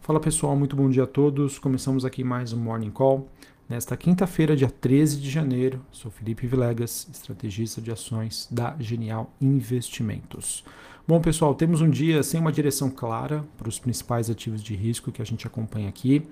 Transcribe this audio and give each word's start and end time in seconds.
Fala 0.00 0.18
pessoal, 0.18 0.56
muito 0.56 0.74
bom 0.74 0.88
dia 0.88 1.02
a 1.02 1.06
todos. 1.06 1.58
Começamos 1.58 2.04
aqui 2.04 2.24
mais 2.24 2.52
um 2.52 2.58
Morning 2.58 2.90
Call. 2.90 3.28
Nesta 3.68 3.94
quinta-feira, 3.94 4.56
dia 4.56 4.70
13 4.70 5.20
de 5.20 5.28
janeiro, 5.28 5.84
sou 5.92 6.10
Felipe 6.10 6.46
Vilegas, 6.46 7.06
estrategista 7.12 7.82
de 7.82 7.90
ações 7.90 8.48
da 8.50 8.74
Genial 8.80 9.30
Investimentos. 9.38 10.64
Bom, 11.06 11.20
pessoal, 11.20 11.54
temos 11.54 11.82
um 11.82 11.90
dia 11.90 12.22
sem 12.22 12.40
uma 12.40 12.50
direção 12.50 12.90
clara 12.90 13.44
para 13.58 13.68
os 13.68 13.78
principais 13.78 14.30
ativos 14.30 14.62
de 14.62 14.74
risco 14.74 15.12
que 15.12 15.20
a 15.20 15.24
gente 15.26 15.46
acompanha 15.46 15.90
aqui. 15.90 16.22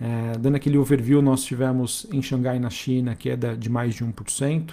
É, 0.00 0.36
dando 0.38 0.56
aquele 0.56 0.78
overview, 0.78 1.22
nós 1.22 1.44
tivemos 1.44 2.08
em 2.12 2.20
Xangai, 2.20 2.58
na 2.58 2.70
China, 2.70 3.14
queda 3.14 3.56
de 3.56 3.70
mais 3.70 3.94
de 3.94 4.04
1%, 4.04 4.72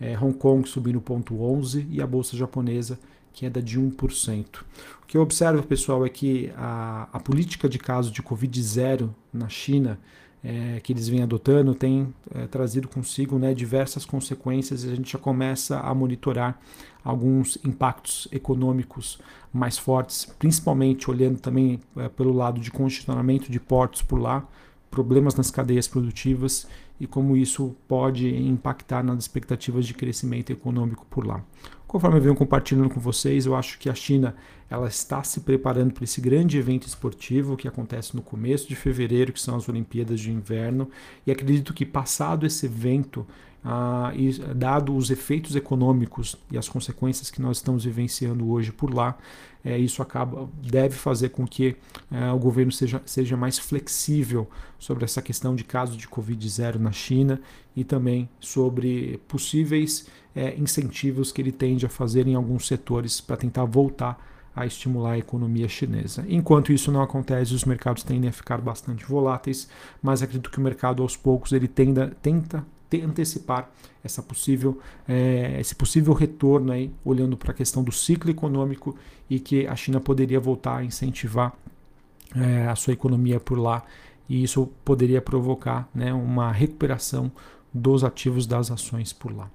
é, 0.00 0.18
Hong 0.18 0.36
Kong 0.36 0.68
subindo 0.68 1.00
0,11% 1.00 1.86
e 1.88 2.02
a 2.02 2.06
bolsa 2.06 2.36
japonesa 2.36 2.98
queda 3.32 3.62
de 3.62 3.80
1%. 3.80 4.60
O 5.02 5.06
que 5.06 5.16
eu 5.16 5.22
observo, 5.22 5.62
pessoal, 5.62 6.04
é 6.04 6.08
que 6.08 6.52
a, 6.56 7.08
a 7.12 7.20
política 7.20 7.68
de 7.68 7.78
casos 7.78 8.10
de 8.10 8.22
Covid-0 8.22 9.10
na 9.32 9.48
China 9.48 9.98
é, 10.44 10.80
que 10.80 10.92
eles 10.92 11.08
vêm 11.08 11.22
adotando 11.22 11.74
tem 11.74 12.12
é, 12.34 12.46
trazido 12.46 12.88
consigo 12.88 13.38
né, 13.38 13.54
diversas 13.54 14.04
consequências 14.04 14.82
e 14.82 14.90
a 14.90 14.94
gente 14.94 15.12
já 15.12 15.18
começa 15.18 15.78
a 15.78 15.94
monitorar 15.94 16.60
alguns 17.04 17.58
impactos 17.64 18.26
econômicos 18.32 19.18
mais 19.52 19.78
fortes, 19.78 20.24
principalmente 20.38 21.10
olhando 21.10 21.38
também 21.38 21.80
é, 21.96 22.08
pelo 22.08 22.32
lado 22.32 22.60
de 22.60 22.70
congestionamento 22.70 23.50
de 23.52 23.60
portos 23.60 24.02
por 24.02 24.18
lá, 24.18 24.46
problemas 24.90 25.34
nas 25.36 25.50
cadeias 25.50 25.86
produtivas 25.86 26.66
e 27.00 27.06
como 27.06 27.36
isso 27.36 27.74
pode 27.88 28.28
impactar 28.28 29.02
nas 29.02 29.18
expectativas 29.20 29.86
de 29.86 29.94
crescimento 29.94 30.50
econômico 30.50 31.06
por 31.08 31.26
lá. 31.26 31.42
Conforme 31.92 32.16
eu 32.16 32.22
venho 32.22 32.34
compartilhando 32.34 32.88
com 32.88 32.98
vocês, 32.98 33.44
eu 33.44 33.54
acho 33.54 33.78
que 33.78 33.90
a 33.90 33.94
China 33.94 34.34
ela 34.70 34.88
está 34.88 35.22
se 35.22 35.40
preparando 35.40 35.92
para 35.92 36.04
esse 36.04 36.22
grande 36.22 36.56
evento 36.56 36.86
esportivo 36.86 37.54
que 37.54 37.68
acontece 37.68 38.16
no 38.16 38.22
começo 38.22 38.66
de 38.66 38.74
fevereiro, 38.74 39.30
que 39.30 39.38
são 39.38 39.56
as 39.56 39.68
Olimpíadas 39.68 40.18
de 40.18 40.32
Inverno, 40.32 40.88
e 41.26 41.30
acredito 41.30 41.74
que 41.74 41.84
passado 41.84 42.46
esse 42.46 42.64
evento, 42.64 43.26
ah, 43.64 44.12
e 44.14 44.32
dado 44.54 44.96
os 44.96 45.10
efeitos 45.10 45.54
econômicos 45.54 46.36
e 46.50 46.58
as 46.58 46.68
consequências 46.68 47.30
que 47.30 47.40
nós 47.40 47.58
estamos 47.58 47.84
vivenciando 47.84 48.50
hoje 48.50 48.72
por 48.72 48.92
lá, 48.92 49.16
é, 49.64 49.78
isso 49.78 50.02
acaba 50.02 50.48
deve 50.60 50.96
fazer 50.96 51.28
com 51.28 51.46
que 51.46 51.76
é, 52.10 52.32
o 52.32 52.38
governo 52.38 52.72
seja, 52.72 53.00
seja 53.06 53.36
mais 53.36 53.58
flexível 53.58 54.48
sobre 54.78 55.04
essa 55.04 55.22
questão 55.22 55.54
de 55.54 55.62
casos 55.62 55.96
de 55.96 56.08
Covid-0 56.08 56.76
na 56.76 56.90
China 56.90 57.40
e 57.76 57.84
também 57.84 58.28
sobre 58.40 59.20
possíveis 59.28 60.08
é, 60.34 60.56
incentivos 60.56 61.30
que 61.30 61.40
ele 61.40 61.52
tende 61.52 61.86
a 61.86 61.88
fazer 61.88 62.26
em 62.26 62.34
alguns 62.34 62.66
setores 62.66 63.20
para 63.20 63.36
tentar 63.36 63.64
voltar 63.64 64.32
a 64.54 64.66
estimular 64.66 65.12
a 65.12 65.18
economia 65.18 65.68
chinesa. 65.68 66.26
Enquanto 66.28 66.72
isso 66.72 66.92
não 66.92 67.00
acontece, 67.00 67.54
os 67.54 67.64
mercados 67.64 68.02
tendem 68.02 68.28
a 68.28 68.32
ficar 68.32 68.60
bastante 68.60 69.04
voláteis, 69.04 69.68
mas 70.02 70.22
acredito 70.22 70.50
que 70.50 70.58
o 70.58 70.62
mercado 70.62 71.02
aos 71.02 71.16
poucos 71.16 71.52
ele 71.52 71.68
tenda, 71.68 72.14
tenta 72.20 72.64
antecipar 73.00 73.70
essa 74.04 74.22
possível, 74.22 74.78
é, 75.08 75.56
esse 75.60 75.74
possível 75.74 76.12
retorno 76.12 76.72
aí, 76.72 76.90
olhando 77.04 77.36
para 77.36 77.52
a 77.52 77.54
questão 77.54 77.82
do 77.82 77.92
ciclo 77.92 78.30
econômico 78.30 78.96
e 79.30 79.38
que 79.38 79.66
a 79.66 79.76
China 79.76 80.00
poderia 80.00 80.40
voltar 80.40 80.78
a 80.78 80.84
incentivar 80.84 81.52
é, 82.34 82.66
a 82.66 82.74
sua 82.74 82.92
economia 82.92 83.38
por 83.38 83.58
lá 83.58 83.84
e 84.28 84.42
isso 84.42 84.68
poderia 84.84 85.20
provocar 85.20 85.88
né, 85.94 86.12
uma 86.12 86.50
recuperação 86.50 87.30
dos 87.72 88.04
ativos 88.04 88.46
das 88.46 88.70
ações 88.70 89.12
por 89.12 89.34
lá. 89.34 89.50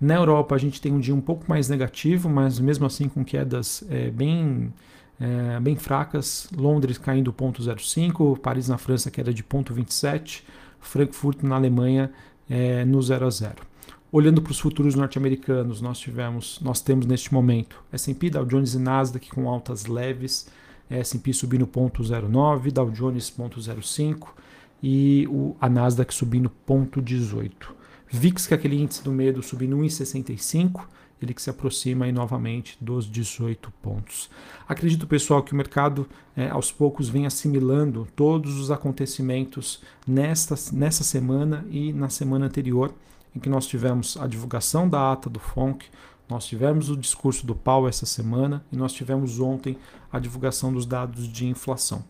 Na 0.00 0.14
Europa 0.14 0.54
a 0.54 0.58
gente 0.58 0.80
tem 0.80 0.92
um 0.92 1.00
dia 1.00 1.14
um 1.14 1.20
pouco 1.20 1.44
mais 1.48 1.68
negativo, 1.68 2.28
mas 2.28 2.58
mesmo 2.58 2.86
assim 2.86 3.08
com 3.08 3.24
quedas 3.24 3.84
é, 3.90 4.10
bem, 4.10 4.72
é, 5.20 5.58
bem 5.60 5.76
fracas. 5.76 6.48
Londres 6.56 6.98
caindo 6.98 7.32
0,05, 7.32 8.38
Paris 8.38 8.68
na 8.68 8.78
França 8.78 9.10
queda 9.10 9.32
de 9.32 9.42
0,27, 9.42 10.42
Frankfurt 10.80 11.42
na 11.42 11.56
Alemanha 11.56 12.10
é, 12.48 12.84
no 12.84 13.00
0 13.02 13.26
a 13.26 13.30
0. 13.30 13.54
Olhando 14.10 14.40
para 14.40 14.52
os 14.52 14.58
futuros 14.58 14.94
norte-americanos, 14.94 15.82
nós 15.82 15.98
tivemos, 15.98 16.58
nós 16.62 16.80
temos 16.80 17.04
neste 17.04 17.32
momento 17.32 17.82
S&P, 17.92 18.30
Dow 18.30 18.46
Jones 18.46 18.72
e 18.72 18.78
Nasdaq 18.78 19.28
com 19.28 19.48
altas 19.48 19.84
leves, 19.84 20.48
S&P 20.88 21.32
subindo 21.34 21.66
0,09, 21.66 22.72
Dow 22.72 22.90
Jones 22.90 23.30
0,05 23.30 24.28
e 24.82 25.26
o, 25.28 25.54
a 25.60 25.68
Nasdaq 25.68 26.14
subindo 26.14 26.50
0,18. 26.66 27.52
VIX, 28.10 28.46
que 28.46 28.54
é 28.54 28.56
aquele 28.56 28.80
índice 28.80 29.04
do 29.04 29.12
medo, 29.12 29.42
subindo 29.42 29.76
1,65, 29.76 30.86
ele 31.20 31.34
que 31.34 31.42
se 31.42 31.50
aproxima 31.50 32.04
aí 32.04 32.12
novamente 32.12 32.76
dos 32.80 33.10
18 33.10 33.72
pontos. 33.82 34.30
Acredito, 34.68 35.06
pessoal, 35.06 35.42
que 35.42 35.52
o 35.52 35.56
mercado 35.56 36.06
é, 36.36 36.48
aos 36.48 36.70
poucos 36.70 37.08
vem 37.08 37.26
assimilando 37.26 38.06
todos 38.14 38.58
os 38.58 38.70
acontecimentos 38.70 39.82
nesta, 40.06 40.54
nessa 40.72 41.02
semana 41.02 41.66
e 41.70 41.92
na 41.92 42.08
semana 42.08 42.46
anterior, 42.46 42.94
em 43.34 43.40
que 43.40 43.48
nós 43.48 43.66
tivemos 43.66 44.16
a 44.16 44.26
divulgação 44.26 44.88
da 44.88 45.12
ata 45.12 45.28
do 45.28 45.40
FONC, 45.40 45.86
nós 46.28 46.46
tivemos 46.46 46.90
o 46.90 46.96
discurso 46.96 47.46
do 47.46 47.54
Powell 47.54 47.88
essa 47.88 48.04
semana 48.04 48.62
e 48.70 48.76
nós 48.76 48.92
tivemos 48.92 49.40
ontem 49.40 49.78
a 50.12 50.18
divulgação 50.18 50.72
dos 50.72 50.84
dados 50.84 51.26
de 51.26 51.46
inflação. 51.46 52.04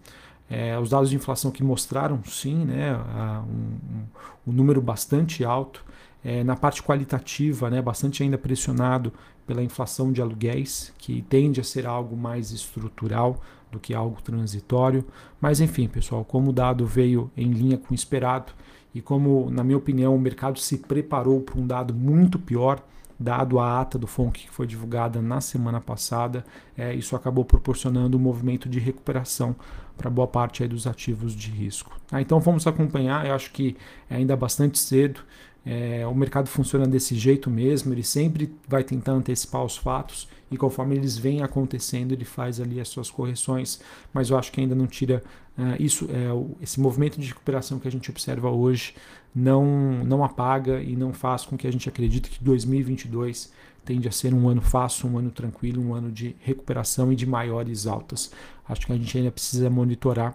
É, 0.51 0.79
os 0.79 0.91
dados 0.91 1.11
de 1.11 1.17
inflação 1.17 1.51
que 1.51 1.63
mostraram, 1.63 2.21
sim, 2.25 2.65
né, 2.65 2.97
um, 2.97 3.53
um, 3.53 4.07
um 4.49 4.53
número 4.53 4.81
bastante 4.81 5.45
alto. 5.45 5.85
É, 6.25 6.43
na 6.43 6.57
parte 6.57 6.83
qualitativa, 6.83 7.71
né, 7.71 7.81
bastante 7.81 8.23
ainda 8.23 8.37
pressionado 8.37 9.13
pela 9.47 9.63
inflação 9.63 10.13
de 10.13 10.21
aluguéis, 10.21 10.93
que 10.99 11.23
tende 11.23 11.61
a 11.61 11.65
ser 11.65 11.87
algo 11.87 12.17
mais 12.17 12.51
estrutural 12.51 13.41
do 13.71 13.79
que 13.79 13.95
algo 13.95 14.21
transitório. 14.23 15.05
Mas 15.41 15.61
enfim, 15.61 15.89
pessoal, 15.89 16.25
como 16.25 16.51
o 16.51 16.53
dado 16.53 16.87
veio 16.87 17.31
em 17.37 17.51
linha 17.51 17.79
com 17.79 17.93
o 17.93 17.95
esperado 17.95 18.53
e 18.95 19.01
como, 19.01 19.51
na 19.51 19.63
minha 19.63 19.79
opinião, 19.79 20.15
o 20.15 20.21
mercado 20.21 20.59
se 20.59 20.79
preparou 20.79 21.41
para 21.41 21.59
um 21.59 21.67
dado 21.67 21.95
muito 21.95 22.39
pior, 22.39 22.83
dado 23.19 23.59
a 23.59 23.81
ata 23.81 23.99
do 23.99 24.07
FONC 24.07 24.45
que 24.45 24.51
foi 24.51 24.67
divulgada 24.67 25.21
na 25.21 25.41
semana 25.41 25.81
passada, 25.81 26.45
é, 26.77 26.95
isso 26.95 27.17
acabou 27.17 27.45
proporcionando 27.45 28.17
um 28.17 28.21
movimento 28.21 28.69
de 28.69 28.79
recuperação 28.79 29.57
para 29.97 30.09
boa 30.09 30.29
parte 30.29 30.67
dos 30.69 30.87
ativos 30.87 31.35
de 31.35 31.51
risco. 31.51 31.99
Ah, 32.13 32.21
então 32.21 32.39
vamos 32.39 32.67
acompanhar, 32.67 33.27
eu 33.27 33.35
acho 33.35 33.51
que 33.51 33.77
é 34.09 34.17
ainda 34.17 34.37
bastante 34.37 34.79
cedo, 34.79 35.21
é, 35.65 36.07
o 36.07 36.15
mercado 36.15 36.49
funciona 36.49 36.87
desse 36.87 37.15
jeito 37.15 37.51
mesmo, 37.51 37.93
ele 37.93 38.03
sempre 38.03 38.55
vai 38.67 38.83
tentar 38.83 39.13
antecipar 39.13 39.65
os 39.65 39.77
fatos 39.77 40.29
e 40.51 40.57
conforme 40.57 40.97
eles 40.97 41.19
vêm 41.19 41.43
acontecendo, 41.43 42.13
ele 42.13 42.25
faz 42.25 42.61
ali 42.61 42.81
as 42.81 42.89
suas 42.89 43.11
correções, 43.11 43.81
mas 44.13 44.31
eu 44.31 44.39
acho 44.39 44.51
que 44.51 44.61
ainda 44.61 44.75
não 44.75 44.87
tira 44.87 45.23
uh, 45.59 45.83
isso, 45.83 46.09
é, 46.11 46.63
esse 46.63 46.81
movimento 46.81 47.21
de 47.21 47.29
recuperação 47.29 47.79
que 47.79 47.87
a 47.87 47.91
gente 47.91 48.11
observa 48.11 48.49
hoje 48.51 48.95
não, 49.35 50.03
não 50.05 50.25
apaga 50.25 50.81
e 50.81 50.97
não 50.97 51.13
faz 51.13 51.45
com 51.45 51.57
que 51.57 51.67
a 51.67 51.71
gente 51.71 51.89
acredite 51.89 52.31
que 52.31 52.43
2022 52.43 53.53
tende 53.85 54.09
a 54.09 54.13
ser 54.13 54.35
um 54.35 54.49
ano 54.49 54.61
fácil, 54.61 55.09
um 55.09 55.19
ano 55.19 55.31
tranquilo, 55.31 55.83
um 55.83 55.95
ano 55.95 56.11
de 56.11 56.37
recuperação 56.41 57.13
e 57.13 57.17
de 57.17 57.27
maiores 57.27 57.87
altas. 57.87 58.31
Acho 58.69 58.87
que 58.87 58.93
a 58.93 58.97
gente 58.97 59.17
ainda 59.17 59.31
precisa 59.31 59.71
monitorar 59.71 60.35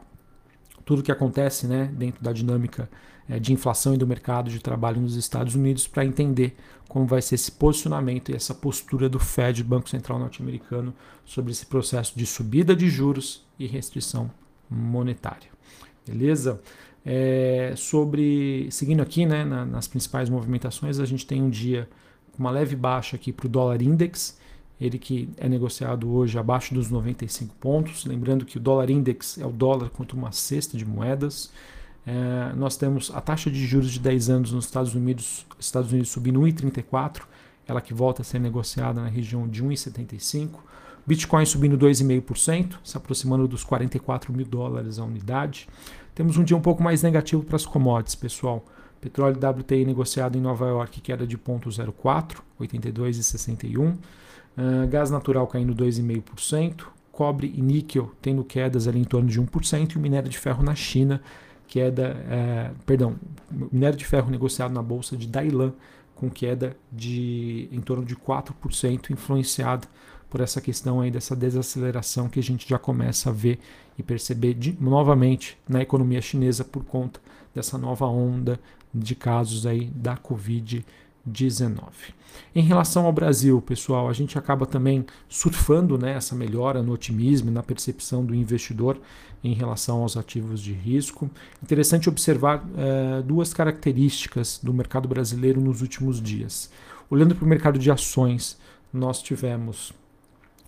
tudo 0.86 1.00
o 1.00 1.04
que 1.04 1.12
acontece 1.12 1.68
né, 1.68 1.92
dentro 1.94 2.24
da 2.24 2.34
dinâmica 2.34 2.90
de 3.40 3.54
inflação 3.54 3.94
e 3.94 3.98
do 3.98 4.06
mercado 4.06 4.50
de 4.50 4.60
trabalho 4.60 5.02
nos 5.02 5.16
Estados 5.16 5.56
Unidos 5.56 5.88
para 5.88 6.06
entender 6.06 6.56
como 6.88 7.06
vai 7.06 7.22
ser 7.22 7.36
esse 7.36 7.52
posicionamento 7.52 8.30
e 8.30 8.36
essa 8.36 8.54
postura 8.54 9.10
do 9.10 9.20
Fed, 9.20 9.64
Banco 9.64 9.90
Central 9.90 10.20
Norte-Americano, 10.20 10.94
sobre 11.26 11.52
esse 11.52 11.66
processo 11.66 12.14
de 12.16 12.26
subida 12.26 12.76
de 12.76 12.90
juros 12.90 13.46
e 13.58 13.66
restrição 13.66 14.30
monetária. 14.70 15.50
Beleza? 16.06 16.62
É, 17.06 17.74
sobre 17.76 18.68
seguindo 18.72 19.02
aqui 19.02 19.26
né, 19.26 19.44
na, 19.44 19.66
nas 19.66 19.88
principais 19.88 20.30
movimentações, 20.30 21.00
a 21.00 21.06
gente 21.06 21.26
tem 21.26 21.42
um 21.42 21.50
dia 21.50 21.90
uma 22.38 22.50
leve 22.50 22.76
baixa 22.76 23.16
aqui 23.16 23.32
para 23.32 23.46
o 23.46 23.50
dólar 23.50 23.82
index, 23.82 24.38
ele 24.80 24.98
que 24.98 25.30
é 25.38 25.48
negociado 25.48 26.12
hoje 26.12 26.38
abaixo 26.38 26.74
dos 26.74 26.90
95 26.90 27.56
pontos. 27.56 28.06
Lembrando 28.06 28.44
que 28.44 28.58
o 28.58 28.60
dólar 28.60 28.90
index 28.90 29.38
é 29.38 29.46
o 29.46 29.52
dólar 29.52 29.90
contra 29.90 30.18
uma 30.18 30.32
cesta 30.32 30.78
de 30.78 30.86
moedas. 30.86 31.52
É, 32.06 32.54
nós 32.56 32.76
temos 32.76 33.12
a 33.14 33.22
taxa 33.22 33.50
de 33.50 33.66
juros 33.66 33.92
de 33.92 34.00
10 34.00 34.30
anos 34.30 34.52
nos 34.52 34.66
Estados 34.66 34.94
Unidos, 34.94 35.46
Estados 35.60 35.92
Unidos 35.92 36.10
subindo 36.10 36.40
1,34, 36.42 37.22
ela 37.68 37.80
que 37.80 37.94
volta 37.94 38.22
a 38.22 38.26
ser 38.26 38.40
negociada 38.40 39.02
na 39.02 39.08
região 39.08 39.48
de 39.48 39.64
1,75. 39.64 40.60
Bitcoin 41.06 41.46
subindo 41.46 41.78
2,5%, 41.78 42.76
se 42.84 42.98
aproximando 42.98 43.48
dos 43.48 43.64
44 43.64 44.32
mil 44.34 44.46
dólares 44.46 45.00
a 45.00 45.04
unidade. 45.04 45.68
Temos 46.16 46.38
um 46.38 46.44
dia 46.44 46.56
um 46.56 46.62
pouco 46.62 46.82
mais 46.82 47.02
negativo 47.04 47.44
para 47.44 47.56
as 47.56 47.66
commodities, 47.66 48.16
pessoal. 48.16 48.64
Petróleo 49.02 49.38
WTI 49.38 49.84
negociado 49.84 50.38
em 50.38 50.42
Nova 50.42 50.66
York 50.66 51.02
queda 51.02 51.28
de 51.28 51.38
0,04, 51.38 52.38
82,61. 52.60 53.96
Uh, 54.56 54.88
gás 54.88 55.12
natural 55.12 55.46
caindo 55.48 55.76
2,5%. 55.76 56.86
Cobre 57.12 57.52
e 57.54 57.62
níquel 57.62 58.12
tendo 58.22 58.44
quedas 58.44 58.88
ali 58.88 59.00
em 59.00 59.04
torno 59.04 59.28
de 59.28 59.42
1%. 59.42 59.92
E 59.92 59.98
o 59.98 60.00
minério 60.00 60.30
de 60.30 60.38
ferro 60.38 60.64
na 60.64 60.74
China, 60.74 61.22
queda, 61.68 62.16
uh, 62.16 62.84
perdão, 62.86 63.16
minério 63.52 63.98
de 63.98 64.06
ferro 64.06 64.30
negociado 64.30 64.74
na 64.74 64.82
bolsa 64.82 65.18
de 65.18 65.28
Dailan 65.28 65.74
com 66.16 66.30
queda 66.30 66.78
de 66.92 67.68
em 67.72 67.82
torno 67.82 68.06
de 68.06 68.16
4%, 68.16 69.10
influenciado 69.12 69.88
por 70.30 70.42
essa 70.42 70.62
questão 70.62 71.02
aí 71.02 71.12
dessa 71.12 71.36
desaceleração 71.36 72.28
que 72.28 72.40
a 72.40 72.44
gente 72.44 72.68
já 72.68 72.80
começa 72.80 73.30
a 73.30 73.34
ver 73.34 73.60
e 73.98 74.04
perceber 74.04 74.54
de, 74.56 74.76
novamente 74.80 75.58
na 75.68 75.82
economia 75.82 76.22
chinesa 76.22 76.64
por 76.64 76.84
conta 76.84 77.20
dessa 77.54 77.78
nova 77.78 78.08
onda 78.08 78.60
de 78.94 79.16
casos 79.16 79.66
aí 79.66 79.86
da 79.86 80.18
Covid-19. 80.18 80.84
Em 82.56 82.62
relação 82.62 83.06
ao 83.06 83.14
Brasil, 83.14 83.62
pessoal, 83.62 84.10
a 84.10 84.14
gente 84.14 84.38
acaba 84.38 84.66
também 84.66 85.06
surfando 85.30 85.98
né, 85.98 86.14
essa 86.14 86.36
melhora 86.36 86.84
no 86.84 86.94
otimismo 86.94 87.50
e 87.50 87.54
na 87.54 87.64
percepção 87.64 88.26
do 88.26 88.36
investidor 88.36 89.00
em 89.44 89.54
relação 89.54 90.02
aos 90.02 90.18
ativos 90.18 90.62
de 90.62 90.74
risco. 90.74 91.30
Interessante 91.62 92.10
observar 92.10 92.64
eh, 92.78 93.22
duas 93.24 93.54
características 93.54 94.60
do 94.62 94.74
mercado 94.74 95.08
brasileiro 95.08 95.62
nos 95.62 95.82
últimos 95.82 96.22
dias. 96.22 96.70
Olhando 97.10 97.36
para 97.36 97.46
o 97.46 97.48
mercado 97.48 97.78
de 97.80 97.92
ações, 97.92 98.58
nós 98.92 99.22
tivemos 99.22 99.94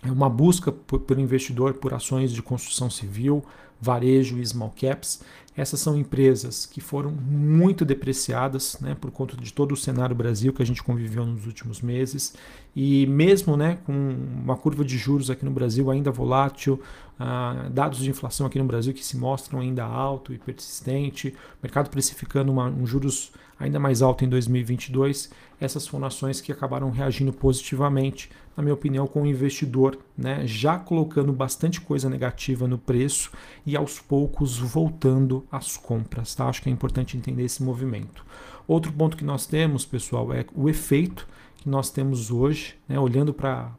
é 0.06 0.12
uma 0.12 0.28
busca 0.28 0.70
pelo 0.72 1.20
investidor 1.20 1.74
por 1.74 1.92
ações 1.92 2.32
de 2.32 2.42
construção 2.42 2.88
civil, 2.88 3.44
varejo 3.80 4.38
e 4.38 4.46
small 4.46 4.72
caps. 4.78 5.22
Essas 5.56 5.80
são 5.80 5.98
empresas 5.98 6.66
que 6.66 6.82
foram 6.82 7.10
muito 7.10 7.82
depreciadas 7.82 8.78
né, 8.78 8.94
por 8.94 9.10
conta 9.10 9.36
de 9.36 9.52
todo 9.52 9.72
o 9.72 9.76
cenário 9.76 10.14
Brasil 10.14 10.52
que 10.52 10.62
a 10.62 10.66
gente 10.66 10.82
conviveu 10.82 11.24
nos 11.24 11.46
últimos 11.46 11.80
meses. 11.80 12.34
E 12.74 13.06
mesmo 13.06 13.56
né, 13.56 13.78
com 13.84 13.92
uma 13.92 14.56
curva 14.56 14.84
de 14.84 14.98
juros 14.98 15.30
aqui 15.30 15.46
no 15.46 15.50
Brasil 15.50 15.90
ainda 15.90 16.10
volátil, 16.10 16.78
ah, 17.18 17.68
dados 17.70 18.00
de 18.00 18.10
inflação 18.10 18.46
aqui 18.46 18.58
no 18.58 18.66
Brasil 18.66 18.92
que 18.92 19.04
se 19.04 19.16
mostram 19.16 19.60
ainda 19.60 19.82
alto 19.82 20.34
e 20.34 20.38
persistente, 20.38 21.34
mercado 21.62 21.88
precificando 21.88 22.52
uma, 22.52 22.66
um 22.66 22.86
juros 22.86 23.32
ainda 23.58 23.78
mais 23.78 24.02
alto 24.02 24.24
em 24.24 24.28
2022, 24.28 25.30
essas 25.58 25.86
foram 25.86 26.06
ações 26.06 26.40
que 26.40 26.52
acabaram 26.52 26.90
reagindo 26.90 27.32
positivamente, 27.32 28.30
na 28.56 28.62
minha 28.62 28.74
opinião, 28.74 29.06
com 29.06 29.22
o 29.22 29.26
investidor 29.26 29.98
né, 30.16 30.46
já 30.46 30.78
colocando 30.78 31.32
bastante 31.32 31.80
coisa 31.80 32.08
negativa 32.08 32.66
no 32.66 32.78
preço 32.78 33.30
e 33.66 33.76
aos 33.76 34.00
poucos 34.00 34.56
voltando 34.58 35.44
às 35.52 35.76
compras. 35.76 36.34
Tá? 36.34 36.48
Acho 36.48 36.62
que 36.62 36.70
é 36.70 36.72
importante 36.72 37.16
entender 37.16 37.44
esse 37.44 37.62
movimento. 37.62 38.24
Outro 38.66 38.92
ponto 38.92 39.16
que 39.16 39.24
nós 39.24 39.46
temos, 39.46 39.84
pessoal, 39.84 40.32
é 40.32 40.44
o 40.54 40.68
efeito 40.68 41.28
que 41.58 41.68
nós 41.68 41.90
temos 41.90 42.30
hoje, 42.30 42.74
né, 42.88 42.98
olhando 42.98 43.34
para 43.34 43.70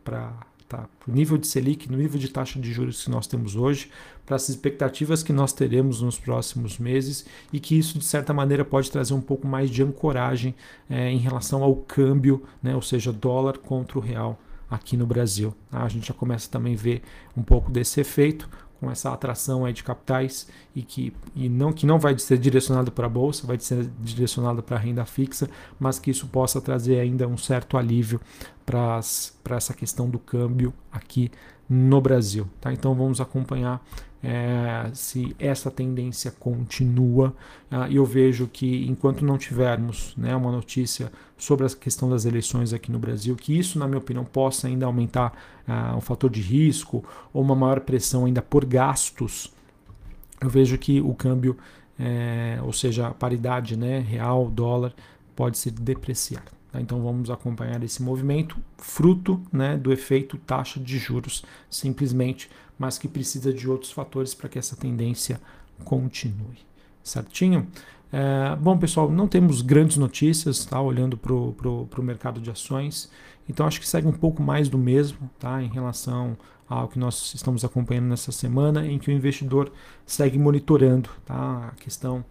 tá, 0.70 0.88
o 1.08 1.12
nível 1.12 1.38
de 1.38 1.48
Selic, 1.48 1.90
no 1.92 1.98
nível 1.98 2.20
de 2.20 2.30
taxa 2.30 2.60
de 2.60 2.72
juros 2.72 3.04
que 3.04 3.10
nós 3.10 3.26
temos 3.28 3.56
hoje, 3.56 3.90
para 4.26 4.36
as 4.36 4.48
expectativas 4.50 5.24
que 5.24 5.34
nós 5.34 5.54
teremos 5.54 6.02
nos 6.02 6.20
próximos 6.20 6.78
meses 6.78 7.26
e 7.52 7.60
que 7.60 7.78
isso, 7.78 7.98
de 7.98 8.06
certa 8.06 8.34
maneira, 8.34 8.64
pode 8.64 8.92
trazer 8.92 9.14
um 9.14 9.22
pouco 9.22 9.48
mais 9.48 9.70
de 9.70 9.82
ancoragem 9.82 10.54
é, 10.90 11.10
em 11.10 11.18
relação 11.18 11.64
ao 11.64 11.76
câmbio, 11.76 12.44
né, 12.62 12.76
ou 12.76 12.82
seja, 12.82 13.12
dólar 13.12 13.58
contra 13.58 13.98
o 13.98 14.02
real 14.02 14.40
aqui 14.70 14.98
no 14.98 15.06
Brasil. 15.06 15.56
Tá? 15.70 15.84
A 15.84 15.90
gente 15.90 16.08
já 16.08 16.14
começa 16.14 16.50
também 16.50 16.74
a 16.74 16.78
ver 16.78 17.02
um 17.36 17.44
pouco 17.44 17.72
desse 17.72 18.00
efeito 18.00 18.50
com 18.80 18.92
essa 18.92 19.12
atração 19.12 19.66
aí 19.66 19.74
de 19.74 19.84
capitais 19.84 20.48
e 20.76 20.84
que 20.84 21.12
e 21.36 21.50
não 21.50 21.74
que 21.74 21.86
não 21.86 21.98
vai 21.98 22.18
ser 22.20 22.38
direcionado 22.38 22.92
para 22.92 23.08
a 23.08 23.10
bolsa, 23.10 23.48
vai 23.48 23.60
ser 23.60 23.90
direcionado 24.00 24.62
para 24.62 24.78
a 24.78 24.80
renda 24.80 25.04
fixa, 25.06 25.50
mas 25.80 25.98
que 25.98 26.12
isso 26.12 26.28
possa 26.28 26.62
trazer 26.62 27.00
ainda 27.00 27.28
um 27.28 27.38
certo 27.38 27.78
alívio 27.78 28.22
para 28.66 29.00
essa 29.56 29.74
questão 29.74 30.10
do 30.10 30.20
câmbio 30.20 30.74
aqui 30.92 31.32
no 31.70 32.00
Brasil. 32.00 32.48
Tá? 32.62 32.72
Então 32.72 32.94
vamos 32.96 33.20
acompanhar 33.20 33.84
é, 34.24 34.90
se 34.94 35.36
essa 35.38 35.70
tendência 35.70 36.32
continua. 36.32 37.36
Ah, 37.70 37.88
e 37.90 37.96
eu 37.96 38.06
vejo 38.06 38.48
que 38.48 38.86
enquanto 38.88 39.24
não 39.24 39.38
tivermos 39.38 40.14
né, 40.18 40.36
uma 40.36 40.52
notícia 40.52 41.12
sobre 41.38 41.66
a 41.66 41.70
questão 41.70 42.10
das 42.10 42.26
eleições 42.26 42.74
aqui 42.74 42.92
no 42.92 43.00
Brasil, 43.00 43.36
que 43.36 43.58
isso, 43.58 43.78
na 43.78 43.88
minha 43.88 44.00
opinião, 44.00 44.26
possa 44.26 44.68
ainda 44.68 44.86
aumentar 44.86 45.34
ah, 45.68 45.96
um 45.96 46.02
fator 46.02 46.30
de 46.30 46.42
risco 46.42 47.04
ou 47.34 47.42
uma 47.42 47.56
maior 47.56 47.82
pressão 47.82 48.26
ainda 48.26 48.42
por 48.42 48.66
gastos, 48.66 49.52
eu 50.40 50.50
vejo 50.50 50.78
que 50.78 51.02
o 51.02 51.14
câmbio, 51.16 51.58
é, 52.00 52.60
ou 52.64 52.72
seja, 52.72 53.08
a 53.08 53.14
paridade 53.14 53.76
né, 53.76 54.00
real, 54.00 54.50
dólar, 54.50 54.94
pode 55.36 55.58
se 55.58 55.72
depreciar. 55.72 56.44
Tá? 56.78 56.82
Então 56.82 57.02
vamos 57.02 57.32
acompanhar 57.32 57.84
esse 57.84 58.04
movimento, 58.04 58.56
fruto 58.78 59.42
né, 59.52 59.76
do 59.76 59.92
efeito 59.92 60.38
taxa 60.38 60.80
de 60.80 61.00
juros, 61.00 61.44
simplesmente, 61.70 62.50
mas 62.78 63.00
que 63.00 63.08
precisa 63.08 63.52
de 63.52 63.68
outros 63.68 63.92
fatores 63.92 64.36
para 64.36 64.48
que 64.48 64.60
essa 64.60 64.76
tendência 64.76 65.42
continue. 65.84 66.60
Certinho? 67.04 67.68
É, 68.12 68.56
bom, 68.56 68.78
pessoal, 68.78 69.10
não 69.10 69.28
temos 69.28 69.62
grandes 69.62 69.98
notícias, 69.98 70.66
tá? 70.66 70.80
Olhando 70.80 71.18
para 71.18 71.34
o 71.34 72.04
mercado 72.04 72.40
de 72.40 72.52
ações. 72.52 73.10
Então 73.50 73.66
acho 73.66 73.80
que 73.80 73.88
segue 73.88 74.08
um 74.08 74.14
pouco 74.14 74.44
mais 74.44 74.70
do 74.70 74.78
mesmo, 74.78 75.30
tá? 75.40 75.62
Em 75.64 75.70
relação 75.70 76.38
ao 76.70 76.88
que 76.88 77.00
nós 77.00 77.34
estamos 77.34 77.66
acompanhando 77.66 78.06
nessa 78.06 78.32
semana, 78.32 78.86
em 78.86 79.00
que 79.00 79.10
o 79.10 79.14
investidor 79.14 79.72
segue 80.06 80.38
monitorando, 80.38 81.10
tá? 81.26 81.72
A 81.74 81.82
questão 81.82 82.24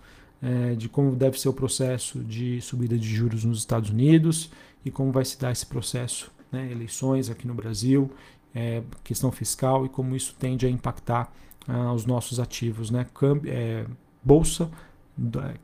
é, 0.43 0.75
de 0.75 0.89
como 0.89 1.15
deve 1.15 1.41
ser 1.41 1.49
o 1.49 1.53
processo 1.53 2.21
de 2.21 2.61
subida 2.61 2.97
de 2.99 3.09
juros 3.09 3.45
nos 3.45 3.59
Estados 3.59 3.91
Unidos 3.91 4.51
e 4.85 4.91
como 4.91 5.11
vai 5.11 5.25
se 5.25 5.39
dar 5.39 5.51
esse 5.51 5.67
processo, 5.67 6.31
né, 6.53 6.71
eleições 6.71 7.31
aqui 7.31 7.47
no 7.47 7.55
Brasil, 7.55 8.11
é, 8.55 8.83
questão 9.03 9.31
fiscal 9.33 9.85
e 9.85 9.89
como 9.89 10.15
isso 10.15 10.35
tende 10.39 10.67
a 10.67 10.71
impactar 10.71 11.33
ah, 11.69 11.93
os 11.93 12.07
nossos 12.07 12.39
ativos, 12.39 12.91
né, 12.91 13.07
câmbio, 13.13 13.53
é, 13.53 13.87
bolsa, 14.23 14.71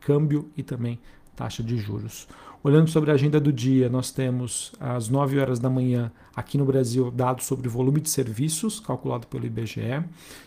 câmbio 0.00 0.50
e 0.56 0.62
também 0.62 0.98
taxa 1.36 1.62
de 1.62 1.76
juros. 1.76 2.26
Olhando 2.64 2.88
sobre 2.88 3.10
a 3.10 3.14
agenda 3.14 3.40
do 3.40 3.52
dia, 3.52 3.88
nós 3.88 4.12
temos 4.12 4.72
às 4.78 5.08
9 5.08 5.40
horas 5.40 5.58
da 5.58 5.68
manhã 5.68 6.12
aqui 6.34 6.56
no 6.56 6.64
Brasil 6.64 7.10
dados 7.10 7.44
sobre 7.44 7.68
volume 7.68 8.00
de 8.00 8.08
serviços 8.08 8.78
calculado 8.78 9.26
pelo 9.26 9.44
IBGE 9.44 10.04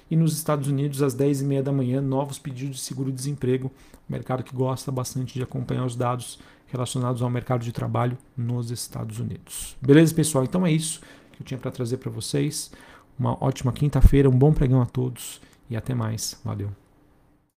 e 0.09 0.15
nos 0.15 0.33
Estados 0.33 0.69
Unidos 0.69 1.01
às 1.01 1.13
10 1.13 1.41
e 1.41 1.45
meia 1.45 1.61
da 1.61 1.73
manhã 1.73 1.99
novos 1.99 2.39
pedidos 2.39 2.77
de 2.77 2.83
seguro-desemprego, 2.83 3.69
mercado 4.07 4.43
que 4.43 4.55
gosta 4.55 4.93
bastante 4.93 5.33
de 5.33 5.43
acompanhar 5.43 5.85
os 5.85 5.95
dados 5.95 6.39
relacionados 6.67 7.21
ao 7.21 7.29
mercado 7.29 7.63
de 7.63 7.73
trabalho 7.73 8.17
nos 8.35 8.71
Estados 8.71 9.19
Unidos. 9.19 9.75
Beleza, 9.81 10.15
pessoal? 10.15 10.45
Então 10.45 10.65
é 10.65 10.71
isso 10.71 11.01
que 11.33 11.41
eu 11.41 11.45
tinha 11.45 11.57
para 11.57 11.69
trazer 11.69 11.97
para 11.97 12.09
vocês. 12.09 12.71
Uma 13.19 13.37
ótima 13.43 13.73
quinta-feira, 13.73 14.29
um 14.29 14.37
bom 14.37 14.53
pregão 14.53 14.81
a 14.81 14.85
todos 14.85 15.41
e 15.69 15.75
até 15.75 15.93
mais. 15.93 16.39
Valeu. 16.45 16.84